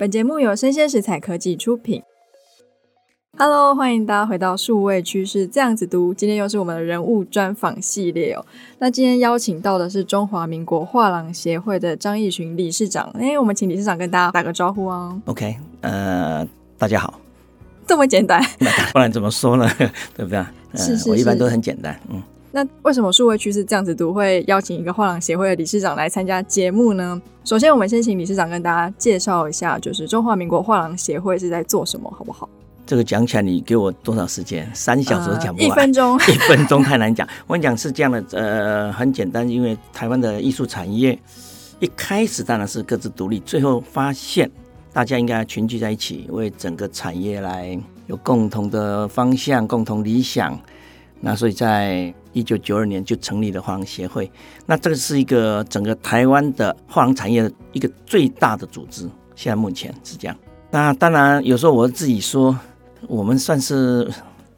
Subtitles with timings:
[0.00, 2.02] 本节目由生鲜食材科技出品。
[3.36, 6.14] Hello，欢迎大家回到数位趋势这样子读。
[6.14, 8.42] 今天又是我们的人物专访系列哦。
[8.78, 13.10] 那今天邀请到的是中华民国画廊协会的张义群理事长。
[13.18, 15.20] 哎，我们请理事长跟大家打个招呼哦。
[15.26, 16.48] OK，呃，
[16.78, 17.20] 大家好。
[17.86, 18.42] 这么简单？
[18.94, 19.68] 不然怎么说呢？
[20.16, 20.42] 对不对？
[20.76, 22.00] 是是，我一般都很简单。
[22.08, 22.22] 嗯。
[22.52, 27.20] 那为什么数位趋势这样子读会邀请一个画廊协会的理事长来参加节目呢？
[27.44, 32.48] 首先，我们先请理事长跟大家介绍一下，就是中华民国画廊协会是在做什么，好不好？
[32.84, 34.68] 这个讲起来，你给我多少时间？
[34.74, 35.62] 三小时都讲不完。
[35.62, 37.26] 呃、一分钟， 一分钟太难讲。
[37.46, 41.16] 我跟你讲是这样的，呃，很简单，因为台湾的艺术产业
[41.78, 44.50] 一开始当然是各自独立，最后发现
[44.92, 47.78] 大家应该群聚在一起，为整个产业来
[48.08, 50.58] 有共同的方向、共同理想。
[51.20, 54.30] 那所以在一九九二年就成立了画廊协会，
[54.66, 60.36] 那这个是一个整个台湾的画廊产业的一个最大的组织，现在目前是这样。
[60.70, 62.56] 那当然有时候我自己说，
[63.08, 64.08] 我们算是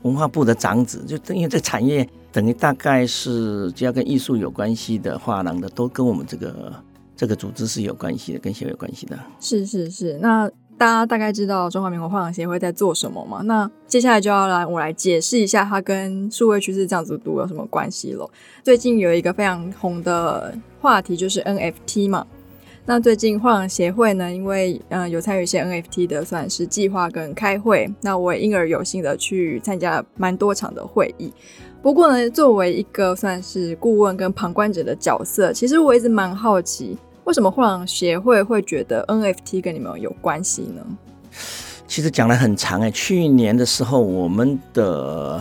[0.03, 6.73] 文化部的长子，就因为这产业等于大概是只要跟艺术有关系的画廊的，都跟我们这个
[7.17, 9.19] 这个组织是有关系的，跟协会有关系的。
[9.41, 10.51] 是是是，那。
[10.83, 13.41] 大家大概知道中华民国画廊协会在做什么吗？
[13.45, 18.29] 那接下来就要来我来解释一下它跟数位趋势这样子读有什么关系了。
[18.65, 22.27] 最近有一个非常红的话题就是 NFT 嘛。
[22.85, 31.33] 那最近画廊协会呢，因为嗯、有参与一些 NFT 的算是计划跟开会，那我也因而有幸的去参加蛮多场的会议。
[31.81, 36.99] 不过呢，作为一个算是顾问跟旁观者的角色，其实我一直蛮好奇。
[37.25, 40.85] 为什么画廊协会会觉得 NFT 跟你们有关系呢？
[41.87, 42.91] 其实讲得很长哎。
[42.91, 45.41] 去年的时候，我们的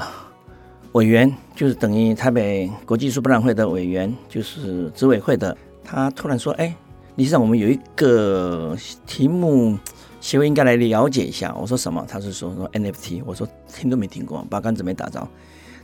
[0.92, 6.76] 委员就是等于台北国际艺术博览会的委员，就是执委会的，他突然说：“哎，
[7.16, 9.78] 理事长，我们有一个题目，
[10.20, 13.24] 协会应该来了解一下。”我说：“什么？”他是说说 NFT。
[13.26, 15.28] 我说：“听都没听过，八竿子没打着。”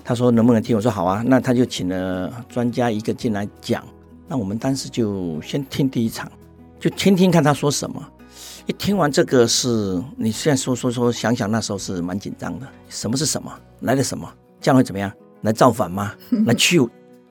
[0.05, 3.83] 他说：“能不能听？”我说：“好啊。”那他就请了专家一个进来讲。
[4.27, 6.31] 那我们当时就先听第一场，
[6.79, 8.05] 就听听看他说什么。
[8.65, 12.67] 一听完这个是，你现在说说说，想想那时候是蛮紧张的。
[12.89, 13.51] 什么是什么？
[13.79, 14.29] 来了什么？
[14.59, 15.09] 这样会怎么样？
[15.41, 16.13] 来造反吗？
[16.45, 16.79] 来去？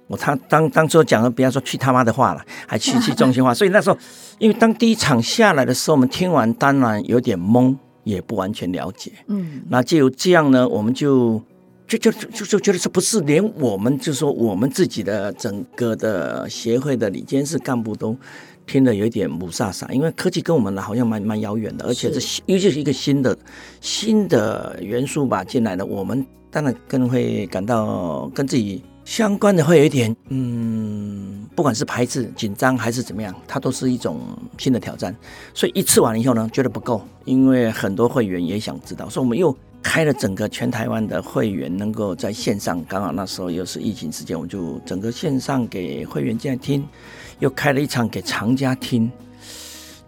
[0.07, 3.53] 我他当当初讲了，不要说去他妈的话了，还去去中心化。
[3.53, 3.99] 所以那时候，
[4.39, 9.13] 因为当第一场下来的时候，我们听完当然有点懵，也不完全了解。
[9.27, 11.43] 嗯，那就由这样呢，我们就。
[11.87, 18.17] 就就就就觉得这不是连我们，就说我们自己的整个的协会的里监事干部都
[18.67, 23.39] 听得有一点雾煞煞，因为科技跟我们呢好像蛮蛮遥远的，而且是尤其是一个新的
[23.81, 34.19] 新的元素吧进来了，我们当然更会感到跟自己相关的会有一点，嗯，不管是排斥、紧张还是怎么样，它都是一种
[34.59, 35.15] 新的挑战。
[35.55, 39.57] 所以一次完了以后呢，觉得不够，因为很多会员也想知道，所以我们又。
[39.83, 46.87] 开了整个全台湾的会员，能够在线上，刚好那时候又是疫情时间，我就整个线上给会员进来听，
[47.39, 49.11] 又开了一场给藏家听，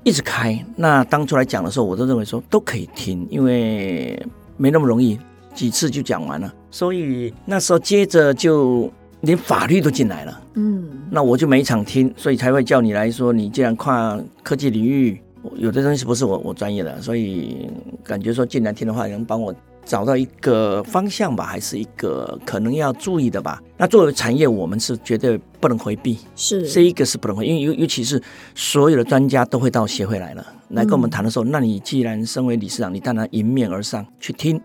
[0.03, 0.63] 一直开。
[0.77, 4.21] 那当初来讲的时候，我都认为说都可以听，因为
[4.57, 5.19] 没那么容易，
[5.55, 6.53] 几次就讲完了。
[6.71, 15.21] 所以那时候接着就连法律都进来了，嗯，那我就每一场听，所以才会叫你来说，你既然跨科技领域。
[15.57, 17.69] 有的东西不是我我专业的，所以
[18.05, 19.55] 感觉说进来听的话，能帮我
[19.85, 23.63] 找到一个方向吧，还是一个可能要注意的吧。
[23.77, 26.69] 那作为产业，我们是绝对不能回避，是。
[26.69, 28.21] 这一个是不能回避，因为尤尤其是
[28.55, 34.61] 所有的专家都会到协会来了，来跟我们谈的时候，嗯、那你既然身为理事长，你当然迎面而上去听，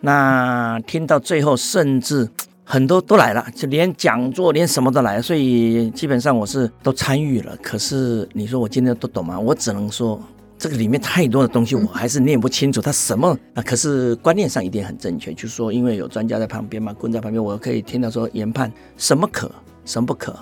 [0.00, 2.28] 那听到最后，甚至。
[2.64, 7.56] 很多都来了，就连讲座连什么都来，所以基本上我是都参与了。
[7.62, 9.38] 可是你说我今天都懂吗？
[9.38, 10.20] 我只能说
[10.56, 12.80] 这个里面太多的东西，我还是念不清楚。
[12.80, 13.62] 他什么啊？
[13.62, 19.50] 可是观念上一定很正确，就是说因为有专家在旁边嘛，棍在旁边，我可以听到说研判什么可，
[19.84, 20.34] 什么不可，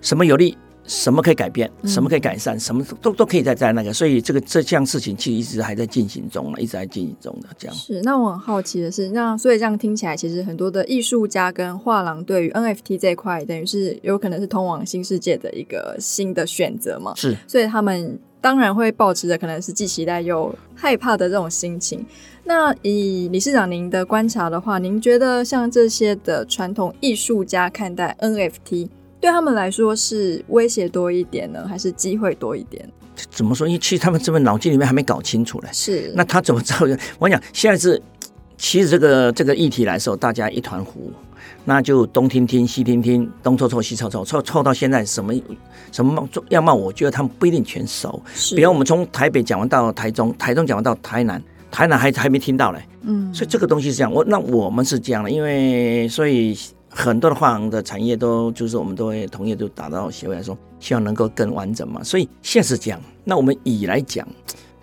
[0.00, 0.56] 什么有利。
[0.88, 1.70] 什么可以改变？
[1.84, 2.58] 什么可以改善？
[2.58, 7.76] 什么都都可以在在那个，所以这个这项事情其实一直还在进行中，一直在进行中的这样。
[7.76, 17.12] 是，那我很好奇的是，那所以这样听起来，其实很多的艺术家跟画廊对于 NFT 这一块，等于是有可能是通往新世界的一个新的选择嘛？
[17.14, 22.04] 是，所以他们当然会保持着可能是既期待又害怕的这种心情。
[22.44, 28.88] 那以理事长您的观察的话，您觉得像这些的传统艺术家看待 NFT？
[29.20, 32.88] 对他们来说是威胁多一点呢，还是机会多一点？
[33.30, 33.66] 怎么说？
[33.66, 35.68] 因为其实他们这边脑筋里面还没搞清楚嘞。
[35.72, 36.12] 是。
[36.14, 36.80] 那他怎么知道？
[37.18, 38.00] 我跟你讲，现在是
[38.56, 41.12] 其实这个这个议题来说，大家一团糊。
[41.64, 45.34] 那就东听听西听听，东凑凑西凑凑，凑凑到现在什么
[45.92, 48.22] 什么样貌，我觉得他们不一定全熟。
[48.34, 52.80] 是，比如我们从台北讲完到台中，台中讲完到台南，台南还还没听到嘞。
[53.02, 56.56] 嗯，所以这个东西是这样，我那我们是这样的，因为所以
[56.88, 62.02] 很多的画廊的产业都就是我们都会同业都打到协会来说，希望能够更完整嘛。
[62.02, 64.26] 所以现实讲，那我们以来讲，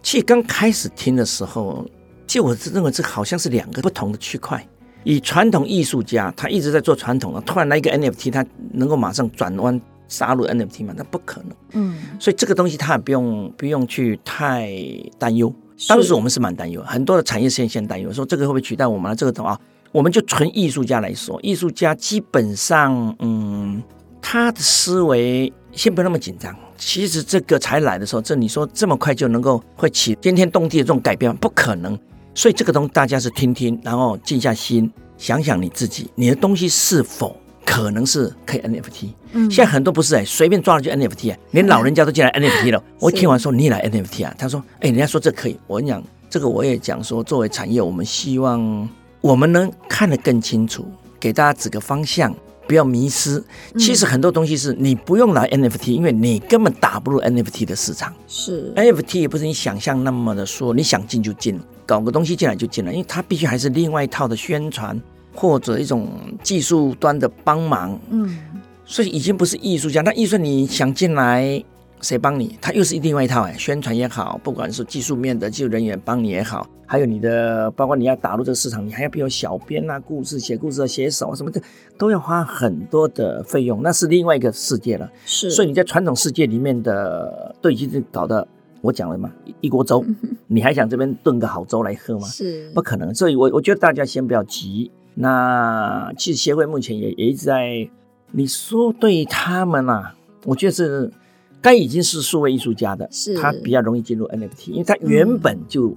[0.04, 1.86] 其实刚开始听的时候，
[2.28, 4.66] 其实我是认为这好像是两个不同的区块。
[5.04, 8.44] 以传统艺术家，他一直在做传统的，突然来一个 NFT，他
[8.74, 10.96] 能够马上转弯杀入 NFT 吗？
[10.98, 11.52] 那不可能。
[11.74, 14.72] 嗯，所以这个东西他也不用不用去太
[15.20, 15.54] 担忧。
[15.88, 19.16] 当时我们是蛮担忧，很多的产业线先担忧，说这个会不会取代我们？
[19.16, 19.60] 这个啊，
[19.96, 23.82] 我们就纯艺术家来说，艺术家基本上，嗯，
[24.22, 26.54] 他的思维先不要那么紧张。
[26.78, 31.98] 其实这个才来的时候，这你说这么快就能够会起惊天动地的这种改变，不可能。
[32.34, 37.34] 所以这个东西大家是听听，然后静下心想想你自己，你的东西是否
[37.66, 39.14] 可能是可以 NFT？
[39.32, 42.84] 嗯，现在很多不是哎，随便抓了就 NFT 啊，连老人家都进来 NFT 了。
[43.00, 48.90] 我听完说你来 NFT 啊，他说哎，人家说这可以，我跟你讲这个我也讲说，作为产业，我们希望
[49.26, 50.86] 我们能看得更清楚，
[51.20, 52.32] 给大家指个方向。
[52.68, 53.44] 不要迷失，
[53.78, 58.14] 其实很多东西是你不用来 NFT，因为你根本打不入 NFT 的市场。
[58.28, 65.00] 是 NFT 也不是你想象那么的说，你想进就进，搞个东西进来就进来，因为它必须还是另外一套的宣传
[65.34, 66.08] 或者一种
[66.44, 68.00] 技术端的帮忙。
[68.12, 68.38] 嗯，
[68.86, 71.64] 所以已经不是艺术家，那艺术你想进来。
[72.02, 72.58] 谁帮你？
[72.62, 81.60] 他又是另外一套哎，宣传也好，不管是技术面的技术人员帮你也好，还有你的，包括你要打入这个市场，你还要比如小编啊，故事写故事的写手什么的，
[81.98, 85.10] 都要花很多的费用，那是另外一个世界了。
[85.26, 88.48] 是，所以你在传统世界里面的都已经是搞得
[88.82, 89.32] 我讲了嘛，
[89.62, 90.06] 一锅粥，
[90.48, 92.28] 你还想这边炖个好粥来喝吗？
[92.28, 93.16] 是，不可能。
[93.16, 94.92] 所以我我觉得大家先不要急。
[95.16, 97.90] 那其实协会目前也也一直在，
[98.32, 100.14] 你说对他们啊，
[100.44, 101.12] 我觉得是。
[101.62, 105.96] 他已经是数位艺术家的，是他比较容易进入 NFT，因为他原本就，嗯、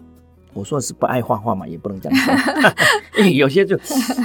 [0.54, 2.70] 我说是不爱画画嘛，也不能这样说，
[3.20, 3.78] 因为有些就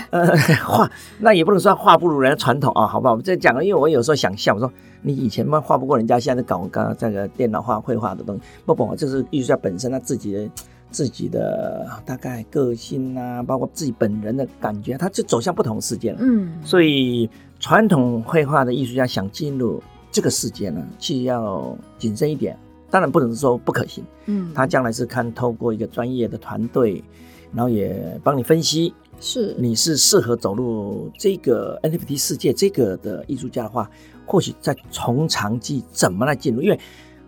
[0.09, 0.25] 呃
[0.63, 0.89] 画，
[1.19, 3.11] 那也不能说画不如人家传统啊，好不好？
[3.11, 4.71] 我们这讲，因为我有时候想笑，我说
[5.01, 10.49] 你以前嘛画不过人家，现在搞刚刚这个电脑画绘画的东西，不不，这是艺术家本身他自己的
[10.91, 16.19] 自己的大概个性啊，包括自己本人的感觉，他就走向不同世界了。
[16.21, 17.29] 嗯，所以
[17.59, 19.83] 传统绘画的艺术家想进入。
[20.13, 22.55] 这个世界呢，其实要谨慎一点，
[22.91, 24.05] 当然不能说不可行。
[24.27, 27.03] 嗯，他将来是看透过一个专业的团队，
[27.51, 33.89] 然后也帮你分析，是你是适合走入这个 NFT 世界这个的艺术家的话，
[34.23, 36.79] 或许在从长计怎么来进入，因为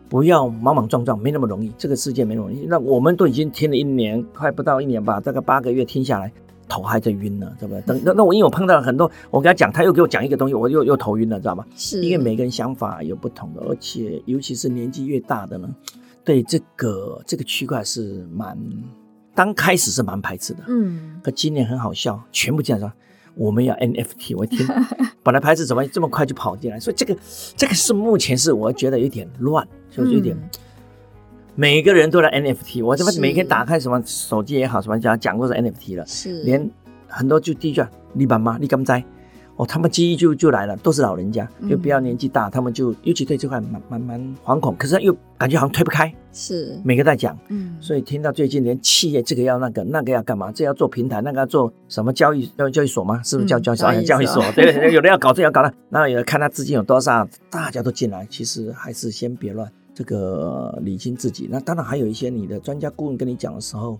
[0.07, 1.73] 不要莽莽撞撞，没那么容易。
[1.79, 2.67] 这个世界没那么容易。
[2.67, 6.31] 那我们都已经听了一年，快不到一年吧，大概八个月听下来。
[6.67, 7.81] 头还在晕呢，对不对？
[7.81, 11.65] 等那那我因为我碰到了很多，我跟他讲，他又给我讲一个东西，我又又头晕了，知道吗？
[11.75, 15.69] 是，因为每个人想法有不同的，而且尤其是年纪越大的呢，
[16.23, 18.57] 对这个这个区块是蛮，
[19.33, 20.63] 刚开始是蛮排斥的。
[20.67, 22.91] 嗯，可今年很好笑，全部这样说，
[23.35, 24.65] 我们要 NFT，我一听，
[25.23, 26.79] 本来排斥怎么这么快就跑进来？
[26.79, 27.15] 所以这个
[27.55, 30.35] 这个是目前是我觉得有点乱，就是有点。
[30.35, 30.49] 嗯
[31.57, 36.69] 每个人都来 NFT，我这边每天打开什么手机也好，什么讲讲过是 NFT 了，是连
[37.07, 37.81] 很多就第一句
[38.11, 39.01] 你爸妈你敢在
[39.55, 53.21] 哦，他们记忆就就来了，都是老人家，就比较年纪大，嗯、他们就尤其对这块蛮蛮蛮惶恐，可是又感觉好像推不开，是每个在讲，嗯，所以听到最近连企业这个要那个那个要干嘛，这要做平台，那个要做什么交易交交易所吗？
[53.23, 53.93] 是不是叫交易所？
[54.03, 59.71] 交易所对 对，有人要搞这个要搞那，然后有人看他资金有多少，大家都进来，其实还是先别乱。
[59.95, 63.97] 这个理清自己，那当然还有一些你的专家顾问跟你讲的时候，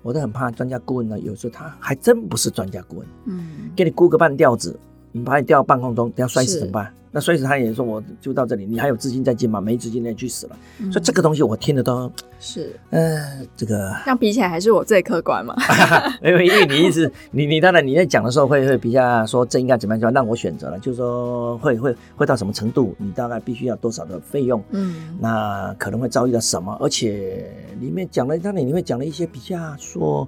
[0.00, 4.78] 我都很怕专家顾问呢，有时候他还真不是专家顾问，嗯，给你估个半吊子，
[5.10, 6.94] 你把你吊到半空中，等下摔死怎么办？
[7.14, 9.60] 那所以他也说，我就到这里，你还有资金再进吗？
[9.60, 10.56] 没资金那去死了。
[10.80, 15.54] 嗯、所以这个东西我听得都是，嗯、呃，这个这样比起来还是我最客观嘛。
[16.24, 30.26] 因为因为你意思，你你当然你在讲的时候会会比较说这应该怎么样，就让我选择了，就是说会会会到什么程度，你大概必须要多少的费用，嗯，那可能会遭遇到什么，而且里面讲了，当然你会讲了一些比较说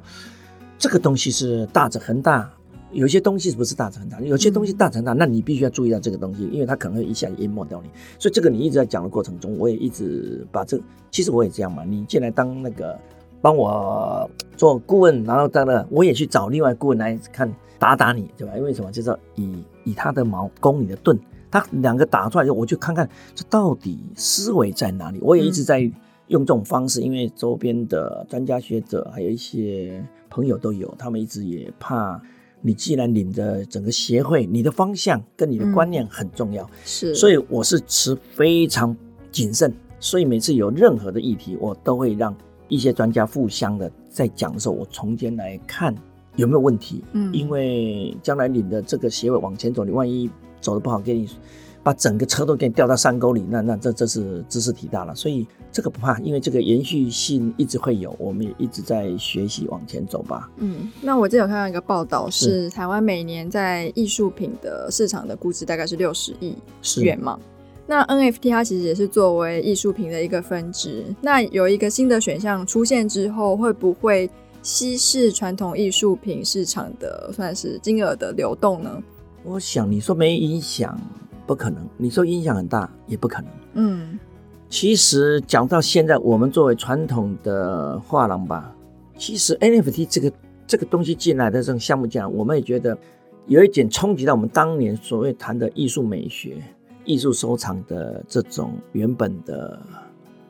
[0.79, 2.51] 这个东西是大者恒大。
[2.95, 4.21] 有些东西是不是大成大？
[4.21, 7.91] 有些东西大成大，那你必须要注意到这个东西，因为它可能会一下淹没掉你。
[8.19, 11.85] 所以这个你一直在讲的过程中，我也一直把这，其实我也这样嘛。
[11.85, 12.99] 你进来当那个
[13.43, 18.57] 帮我做顾问，然后当然我也去找另外顾问来看打打你，对吧？
[18.57, 18.93] 因为什么？
[18.93, 21.19] 就是以以他的矛攻你的盾，
[21.51, 25.19] 他两个打出来以后，我就看看这到底思维在哪里。
[25.21, 25.81] 我也一直在
[26.29, 32.23] 用这种方式，因为周边的专家学者还有一些朋友都有，他们一直也怕。
[32.67, 38.97] 你既然领着整个协会，你的方向跟你的观念很重要，嗯、是，所以我是持非常
[39.31, 42.35] 谨慎，所以每次有任何的议题，我都会让
[42.69, 45.95] 一些专家互相的在讲的时候，我从间来看
[46.37, 50.31] 有没有问题，嗯，因为将来领的这个协会往前走，你万一
[50.63, 51.29] 走的不好，给你。
[51.85, 60.51] 把整个车都给你掉到山沟里，那那这这是知识体大了，所以这个不怕，因为这个延续性一直会有，我们也一直在学习往前走吧。
[60.57, 66.57] 嗯，那我记得有看到一个报道，是台湾每年在艺术品的市场的估值大概是六十亿
[67.03, 67.39] 元嘛？
[67.87, 71.05] 那 NFT 它其实也是作为艺术品的一个分支。
[71.21, 74.31] 那有一个新的选项出现之后，会不会
[74.63, 79.03] 稀释传统艺术品市场的算是金额的流动呢？
[79.43, 80.99] 我想你说没影响。
[81.47, 83.51] 不可能，你说影响很大也不可能。
[83.75, 84.19] 嗯，
[84.69, 88.75] 其实讲到现在，我们作为传统的画廊吧，
[89.17, 90.33] 其实 NFT 这个
[90.67, 92.97] 这个东西进来的这种项目进来，我们也觉得
[93.47, 96.63] 有一点冲击到我们当年所谓谈的艺术美学、
[97.05, 99.79] 艺术收藏的这种原本的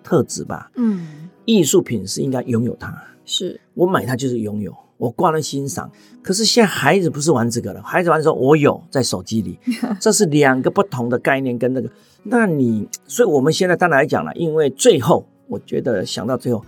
[0.02, 0.70] 特质吧。
[0.76, 4.74] 嗯，艺术品是应该拥有它，是我买它就是拥有。
[5.04, 5.90] 我挂了欣赏，
[6.22, 9.58] 可是现在孩子不是玩这个了，孩子玩说，我有在手机里，
[10.00, 11.90] 这是两个不同的概念跟那个。
[12.22, 16.64] 那你，所以我们现在当然来讲了，因为最后我觉得想到最后，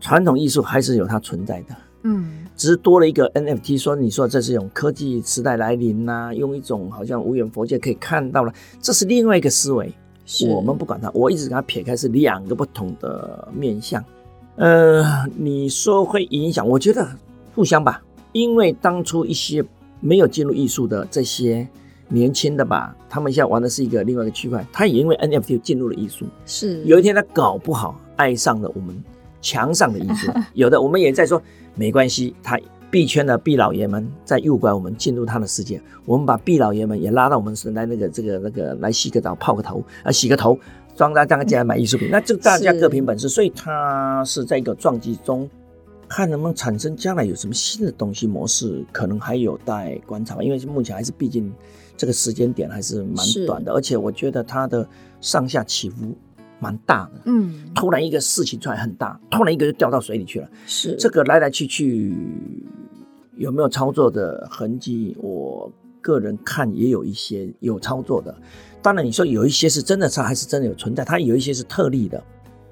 [0.00, 9.92] 传统艺术还是有它存在的，嗯，只是多了一个 NFT，说你说这是一种科技时代来临呐、啊，用一种好像无远佛界可以看到了，这是另外一个思维，
[10.48, 14.04] 我们不管它，我一直给它撇开是两个不同的面向。
[14.54, 15.04] 呃，
[15.36, 17.06] 你说会影响，我觉得。
[17.56, 19.64] 互相吧，因为当初一些
[20.00, 21.66] 没有进入艺术的这些
[22.08, 29.02] 年轻的吧，他们现在玩的是一个另外一个区块，他也因为 NFT 进入了艺术，是有一天他搞不好爱上了我们
[29.40, 31.40] 墙上的艺术，有的我们也在说
[31.74, 32.60] 没关系，他
[32.90, 40.58] 币圈的币老爷们在诱拐我们进入他的世界，我们把币老爷们也拉到我们来那个这个那个来洗个澡泡个头啊洗个头，
[40.94, 45.48] 装大家进来买艺术品，那就大家各凭本事，所以他是在一个撞击中。
[46.08, 50.42] 看能不能产生将来有什么新的东西模式，可能还有待观察吧。
[50.42, 51.52] 因为目前还是毕竟
[51.96, 54.88] 这个时间点还是蛮短的，而且我觉得它的
[55.20, 56.16] 上下起伏
[56.60, 57.22] 蛮大的。
[57.24, 60.48] 嗯，突然一个事情出来很大，突然一个就掉到水里去了。
[60.66, 62.16] 是这个来来去去
[63.36, 65.16] 有没有操作的痕迹？
[65.18, 65.70] 我
[66.00, 68.34] 个人看也有一些有操作的。
[68.80, 72.22] 当然你说有一些是真的，它还是真的有存在，它有一些是特例的。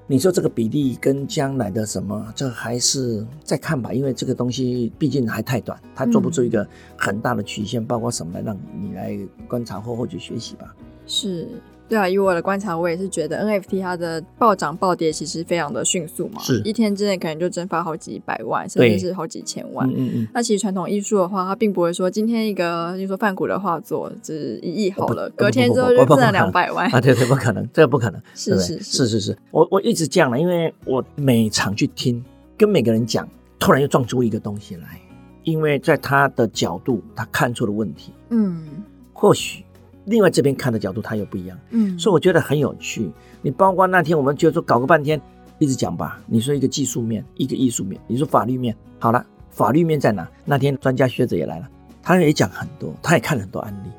[0.07, 10.75] 你说这个比例跟将来的什么，这还是再看吧，因为这个东西毕竟还太短，它做不出一个很大的曲线，嗯、包括什么来让你来观察或或者学习吧。
[11.07, 11.47] 是。
[11.87, 19.87] 对啊，以我的观察，我也是觉得 NFT 它的暴涨暴跌其实非常的迅速嘛，是一天之内可能就蒸发好几百万，甚至是好几千万。
[19.89, 20.27] 嗯嗯。
[20.33, 26.99] 那其实传统艺术的话，它并不会说今天一个，就说梵谷的画作只一亿好了，隔天之后就挣了两百万 啊！
[26.99, 28.19] 对对，不可能，这个不可能。
[28.33, 32.23] 是是是是是，我我一直这样了，因为我每场去听，
[32.57, 33.27] 跟每个人讲，
[33.59, 34.99] 突然又撞出一个东西来，
[35.43, 38.11] 因为在他的角度，他看出了问题。
[38.29, 39.63] 嗯，或许。
[40.05, 43.11] 另外这边看的角度，它又不一样，嗯，所以我觉得很有趣。
[43.41, 45.19] 你包括那天我们就说搞个半天，
[45.59, 46.19] 一直讲吧。
[46.27, 50.27] 你说一个技术面，一个艺术面，你说法律面，好了，法律面在哪？
[50.45, 51.67] 那天专家学者也来了，
[52.01, 53.89] 他也讲很多，他也看了很多案例。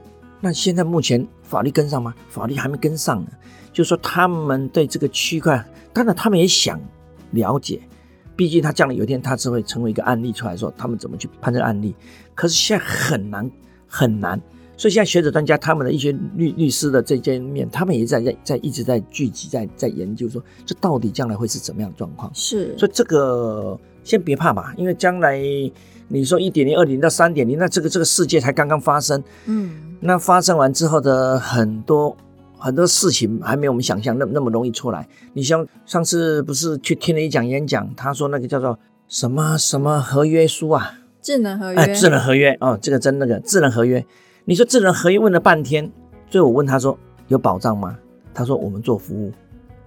[0.41, 2.15] 那现在目前法律跟上吗？
[2.29, 3.31] 法律还没跟上呢。
[3.73, 6.81] 就是说他们对这个区块，当然他们也想
[7.33, 7.81] 了解，
[8.37, 11.95] 毕竟他将来有一天他是会成为一个案例出来说，他们怎么去判这个案例。
[12.35, 13.51] 可是现在很难
[13.89, 14.41] 很难。
[14.77, 22.31] 所以现在学者专家他们的一些律律师的这些面，他们也在在在一直在聚集在在研究说，这到底将来会是怎么样的状况？
[22.35, 25.41] 是，所以这个先别怕吧，因为将来
[26.09, 32.15] 你说一点零、二点零到三点零，那这个这个世界才刚刚发生，嗯，那发生完之后的很多
[32.59, 35.09] 很多事情还没有我们想象那么那么容易出来。
[35.33, 38.79] 你像上次不是去听了一讲演讲，他说那个叫做
[39.09, 40.99] 什么什么合约书啊？
[41.23, 41.79] 智能合约？
[41.79, 44.05] 哎，智能合约哦，这个真那个智能合约。
[44.49, 45.91] 你说智能合约问了半天，
[46.31, 47.99] 最后我问他说有保障吗？
[48.33, 49.33] 他说我们做服务，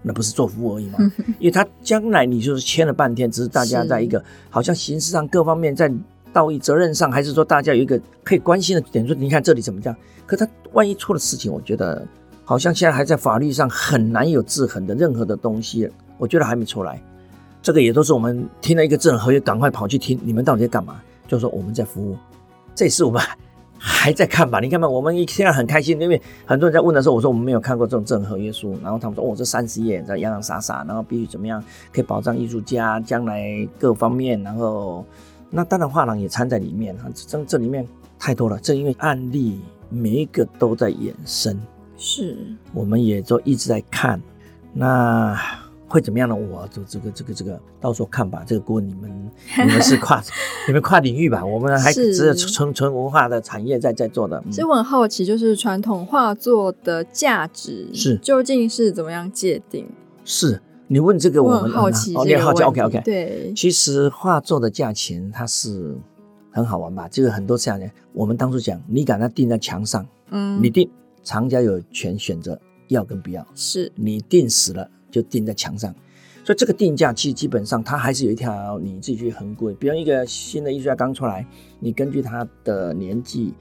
[0.02, 1.00] 那不是做服务而已吗？
[1.40, 5.90] 因为他将来你就是签了半天，只是大家在一个好像形式上各方面在
[6.34, 9.98] 道义责任上，还是说大家有一个可以关心的点，说你看这里怎么这样？
[10.26, 12.06] 可他万一出了事情，我觉得
[12.44, 17.02] 好像现在还在法律上很难有制衡的任何的东西，我觉得还没出来。
[17.62, 21.00] 这个也都是我们听了一个智能合约，赶快跑去听你们到底在干嘛？
[21.30, 22.18] 就是说我们在服务，
[22.76, 23.24] 这也是我们。
[23.80, 24.60] 还在看吧？
[24.60, 35.06] 你看吧，我们现在很开心，因为很多人在问的时候，我说我们没有看过这种正合约书，然后他们说哦，这三十页在洋洋洒洒，然后必须怎么样可以保障艺术家将来各方面，然后
[35.50, 37.88] 那当然画廊也掺在里面，这这里面
[38.20, 38.60] 太多了。
[38.60, 39.60] 正因为案例
[39.90, 41.58] 每一个都在衍生，
[41.98, 42.38] 是，
[42.74, 44.22] 我们也都一直在看，
[44.74, 45.40] 那
[45.90, 46.36] 会怎么样呢？
[46.36, 48.44] 我这这个这个这个，到时候看吧。
[48.46, 49.10] 这个锅你们
[49.66, 50.24] 你们是跨
[50.68, 51.44] 你们跨领域吧？
[51.44, 54.42] 我们还只是纯纯文化的产业在在做的。
[54.52, 59.90] 所以我很好奇，就是传统画作的价值是究竟是怎么样界定？
[60.24, 60.62] 是。
[60.92, 62.16] 你问这个，我很好奇。
[62.16, 63.00] 哦，你好奇，OK OK。
[63.06, 65.96] 对，其实画作的价钱它是
[66.50, 67.08] 很好玩吧？
[67.12, 70.90] 这个很多下来，我们当初讲，你敢它定在墙上，嗯，你定，
[71.24, 73.46] 厂家有权选择要跟不要。
[73.54, 75.94] 是，你定死了就钉在墙上，
[76.44, 79.72] 所以这个定价其实基本上它还是有一条你自己去衡估。
[79.74, 81.46] 比如一个新的艺术家刚出来，
[81.80, 83.54] 你根据他的年纪、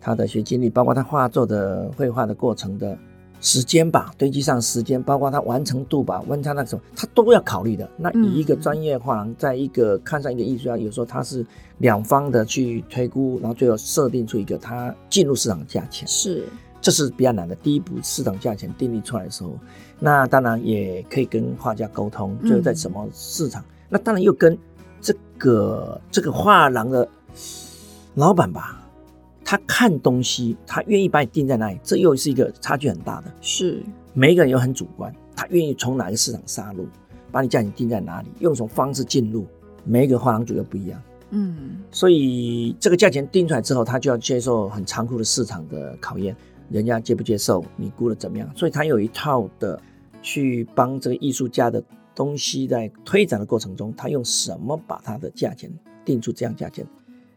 [0.00, 2.98] 他的学经历，包括他画作的绘画的过程的。
[3.40, 7.86] 时间吧，堆积上时间，包括他完成度吧，问他那什么，他都要考虑的。
[7.98, 11.44] 那以一个专业画廊，在一个看上一个艺术家，有时候他是
[11.76, 16.08] 两方的去推估，然后最后设定出一个他进入市场的价钱。
[16.08, 16.46] 是，
[16.84, 17.54] 这是比较难的。
[17.54, 19.58] 第一步市场价钱定立出来的时候，
[19.98, 23.64] 那当然也可以跟画家沟通，就是在什么市场。
[23.88, 24.58] 那当然又跟
[25.00, 27.08] 这个这个画廊的
[28.16, 28.82] 老板吧。
[29.42, 33.32] 他看东西，他愿意把你定在哪里，这又是一个差距很大的。
[33.40, 36.86] 是，每一个人又很主观，他愿意从哪个市场杀入，
[37.30, 39.46] 把你价钱定在哪里，用什么方式进入，
[39.84, 41.02] 每一个画廊主又不一样。
[41.30, 46.34] 嗯，所以这个价钱定出来之后，他就要接受很残酷的市场的考验，
[46.70, 48.50] 人家接不接受，你估的怎么样？
[48.56, 49.80] 所以他有一套的
[50.22, 51.82] 去帮这个艺术家的
[52.14, 55.70] 东西在推展的过程中，他用什么把他的价钱
[56.04, 56.86] 定出这样价钱？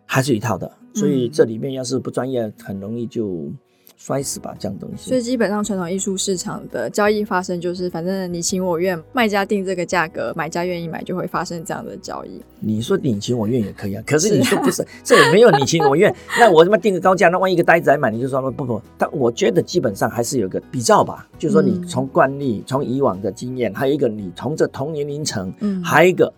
[0.06, 3.52] 还是一套的，所以这里面要是不专业，很容易就
[3.98, 5.10] 摔死吧，这样东西。
[5.10, 12.40] 所以基本上传统艺术市场的交易发生，就是反正你情我愿，卖家定这个价格，买家愿意买，就会发生这样的交易。
[12.60, 16.16] 你说你情我愿也可以啊， 可是你说不是，是这也没有你情我愿。
[16.40, 18.80] 那我他妈定个高价，那万一一个呆子来买，你就说不不。
[19.00, 26.32] 但我觉得基本上还是有个比较吧，就是说你从惯例、从以往的经验，还有一个你从这同年龄层，嗯，还有一个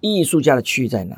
[0.00, 1.16] 艺术家的区域在哪？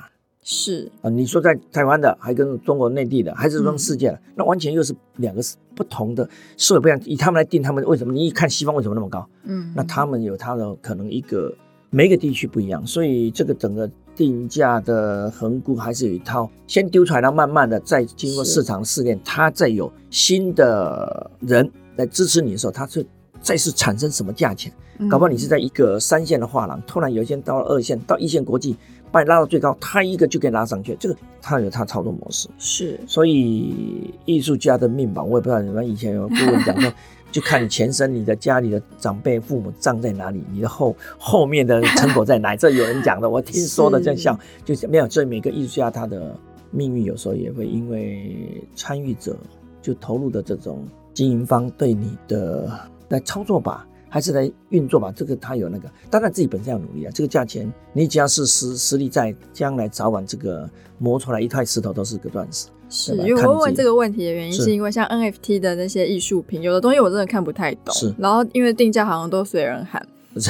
[0.51, 5.43] 是啊，你说在台湾的，还跟中国内地的，还是说世界的，嗯，那完全又是两个
[5.75, 6.99] 不同的社会不一样。
[7.05, 8.15] 以他们来定，他们为什么？
[8.15, 9.29] 你一看西方为什么那么高？
[9.45, 11.55] 嗯，那他们有他的可能一个
[11.91, 23.05] 每一个地区不一样，所以这个整个定价的横估还是有一套，先丢出来，然后慢慢的再经过市场试验，它再有新的人来支持你的时候，它是
[23.41, 24.73] 再是产生什么价钱？
[24.99, 28.77] 嗯，搞不好你是在一个三线的画廊，突然有一天到了二线，到一线国际。
[29.11, 30.95] 把你拉到最高，他一个就可以拉上去。
[31.01, 33.01] 这个他有他操作模式，是。
[33.07, 36.93] 所以艺术家的命吧，我也不知道你们以前有顾问讲说，
[37.33, 42.59] 就看你前身，你的家里的长辈父母葬在哪里，你的后后面的成果在哪里？
[42.59, 45.09] 这有人讲的，我听说的，这样笑就是没有。
[45.09, 46.39] 所以每个艺术家他的
[46.71, 49.35] 命运有时候也会因为参与者
[49.81, 53.87] 就投入的这种经营方对你的来操作吧。
[54.11, 57.13] 还是来运作吧，这个他有那个，当然自己本身要努力啊。
[57.15, 60.67] 这个价钱，你只要是实实力在，将来早晚这个
[60.97, 62.69] 磨出来一块石头都是个钻石。
[62.89, 67.95] 是，因为我问这个问题的原因，是因为像 NFT 的那些艺术品，有的东西我真的看不太懂。
[67.95, 70.03] 是，然后因为定价好像都随人喊。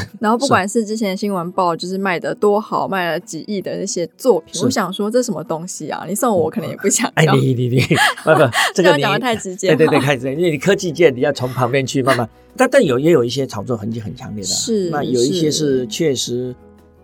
[0.21, 6.05] 然后不管是之前的新闻报，就是卖的多好，卖了几亿的那些作品，我想说这什么东西啊？
[6.09, 7.33] 你送我，我可能也不想要。
[7.33, 7.81] 哎，你你你，
[8.25, 9.69] 不不，这个 讲的太直接。
[9.69, 16.55] 对对对，开始，因为你科技界你要从旁边去慢慢，但但有也有一些炒作痕迹很强烈的，是那有一些是确实，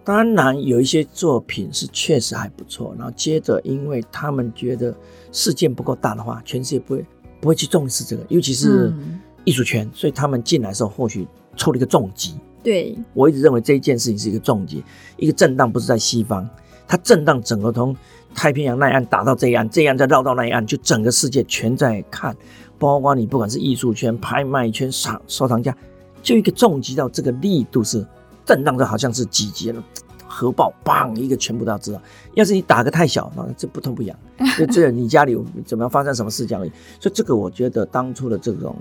[0.05, 2.95] 当然有一些作品是确实还不错。
[2.99, 4.95] 然后接着，因为他们觉得
[5.33, 7.05] 事件不够大的话，全世界不会
[7.41, 8.93] 不会去重视这个，尤其是
[9.45, 12.35] 艺术圈，所以他们进来的时候或许出了一个重击。
[12.65, 14.83] 对，我一直认为这一件事情是一个重击，
[15.19, 16.49] 一个震荡不是在西方，
[16.89, 17.95] 它震荡整个从
[18.35, 22.35] 太平洋那一岸打到这一岸，这一岸再绕到那一岸，就整个世界全在看，
[22.79, 25.77] 包括你不管是艺术圈、拍卖圈、收收藏家，
[26.23, 28.03] 就一个重击到这个力度是
[28.47, 29.85] 震荡的，好像是几级了，
[30.27, 32.01] 核爆，砰一个全部都要知道。
[32.33, 34.19] 要是你打个太小，那这不痛不痒，
[34.59, 36.73] 就这你家里怎么样发生什么事这样而已。
[36.99, 38.75] 所以这个我觉得当初的这种。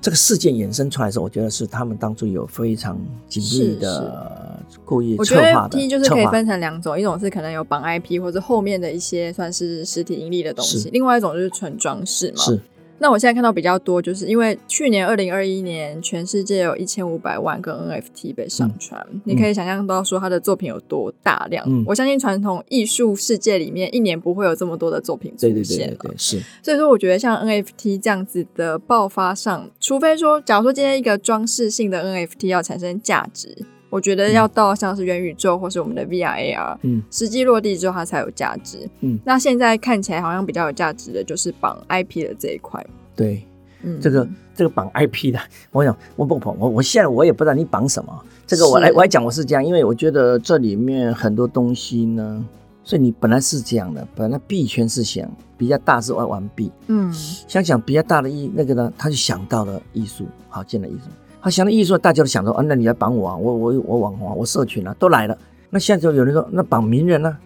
[0.00, 5.78] 这个事件衍生出来的时候，我觉得是他们当初有非常紧密的故意策划的。
[5.78, 12.42] T 就是可以分成两种，一种是可能有绑 IP 或者后面的一些算是实体盈利的东西，另外一种就是纯装饰嘛。
[12.42, 12.60] 是。
[13.00, 21.64] 那我现在看到比较多，就是因为去年二零二一年，全世界有一千五百万个 NFT 被上传，嗯，你可以想象到说他的作品有多大量。
[21.68, 25.54] 嗯，我相信传统艺术世界里面一年不会有这么多的作品出现。
[25.54, 26.40] 对对对对，对，是。
[26.62, 33.56] 所以说，我觉得像 NFT 这样子的爆发上，除非说，假如说今天一个装饰性的 NFT 要产生价值，
[33.90, 38.88] 我觉得要到像是元宇宙或是我们的 VR AR，嗯，实际落地之后它才有价值。
[39.00, 42.84] 嗯，那现在看起来好像比较有价值的就是绑 IP 的这一块。
[43.16, 43.42] 对，
[43.82, 45.40] 嗯，这个这个绑 IP 的，
[45.72, 48.24] 我想我不绑我我现在我也不知道你绑什么。
[48.46, 52.44] 这个我来我来讲我是这样，因为我觉得这里面很多东西呢，
[52.84, 61.10] 所以你本来是这样的，本来币圈是想比较大是玩玩币，嗯，想想比较大的艺那个呢，他就想到了艺术，好进了艺术。
[61.40, 65.36] 他想到艺术，大家都想说啊，那你来绑我啊，我我我网红啊，我社群啊，都来了。
[65.70, 67.40] 那现在就有人说，那绑名人呢、啊？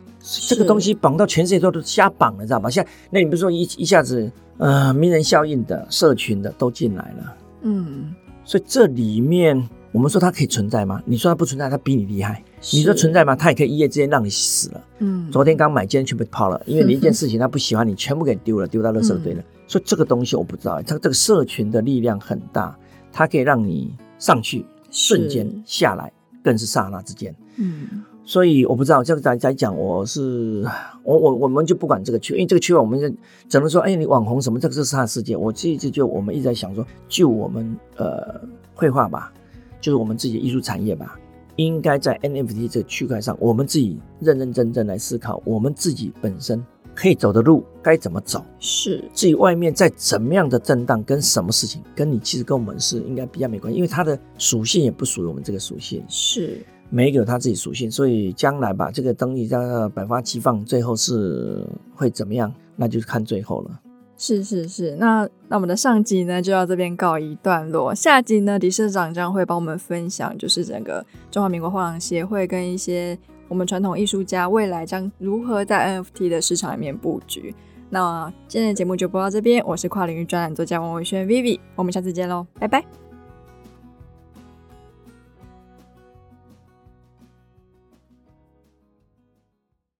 [0.48, 2.70] 这个东西绑到全世界都是瞎绑了，知道吧？
[2.70, 11.02] 现在那你比如说一一下子，呃，名人效应的、社群的都进来了，嗯，所以这里面我们说它可以存在吗？
[11.04, 12.42] 你说它不存在，它比你厉害。
[12.72, 13.34] 你说存在吗？
[13.34, 14.80] 它也可以一夜之间让你死了。
[15.00, 19.40] 嗯，昨天刚买，今天全部抛了， 因为你一件事情他不喜欢你，全部给丢了，丢到垃圾堆了。
[19.40, 22.78] 嗯、所以这个东西我不知道，它这个社群的力量很大。
[23.12, 26.10] 它可以让你上去，瞬间下来，
[26.42, 27.34] 更是刹那之间。
[27.56, 30.64] 嗯，所以我不知道这个在在讲，我是
[31.04, 33.08] 我我我们就不管这个区，因为这个区我们就
[33.48, 35.36] 只能说，哎，你网红什么，这个是他的世界。
[35.36, 38.40] 我这一直就我们一直在想说，就我们呃
[38.74, 39.32] 绘画吧，
[39.80, 41.18] 就是我们自己的艺术产业吧，
[41.56, 46.64] 应该在 NFT 这个区块上，我们自己认认真真来思考，我们自己本身。
[46.94, 48.44] 可以走的路该怎么走？
[48.58, 56.04] 是至于外面再怎么样的震荡，跟什么事情，跟你其实跟我们是应该比较没关系，因为它的属性也不属于我们这个属性。
[56.08, 56.58] 是
[56.90, 63.80] 每一个有它自己属性，所以将来吧，这个东西叫百花齐放，最后是会怎么样，那就是看最后了。
[64.18, 73.18] 是是是，那那我们的上集呢就到这边告一段落，下集呢，理事长将会帮我们分享，就是整个中华民国画廊协会跟一些。
[73.52, 77.54] 我们传统艺术家未来将如何在 NFT 的市场里面布局？
[77.90, 83.01] 那今天的节目就播到这边，我是跨领域专栏作家王维轩 Vivi，我们下次见喽，拜拜。